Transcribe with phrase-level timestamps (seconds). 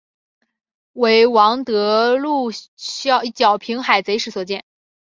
[0.93, 2.51] 为王得禄
[3.35, 4.65] 剿平海贼时所建。